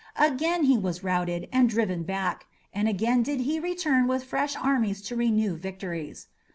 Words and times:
Again 0.17 0.81
was 0.81 1.01
he 1.01 1.05
routed 1.05 1.47
and 1.53 1.69
driven 1.69 2.01
back, 2.01 2.47
and 2.73 2.87
again 2.89 3.21
did 3.21 3.41
he 3.41 3.59
return 3.59 4.07
with 4.07 4.23
fresh 4.23 4.55
armies 4.55 4.99
to 5.03 5.15
renewed 5.15 5.61
victories. 5.61 6.25